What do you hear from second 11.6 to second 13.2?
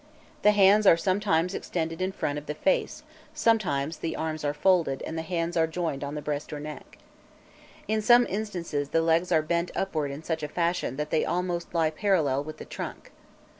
lie parallel with the trunk.